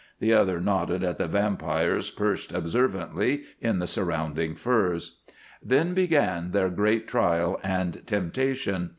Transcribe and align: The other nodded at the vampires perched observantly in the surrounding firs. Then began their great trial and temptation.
The 0.19 0.33
other 0.33 0.59
nodded 0.59 1.03
at 1.03 1.19
the 1.19 1.27
vampires 1.27 2.09
perched 2.09 2.51
observantly 2.53 3.43
in 3.59 3.77
the 3.77 3.85
surrounding 3.85 4.55
firs. 4.55 5.19
Then 5.63 5.93
began 5.93 6.53
their 6.53 6.69
great 6.69 7.07
trial 7.07 7.59
and 7.63 8.01
temptation. 8.07 8.89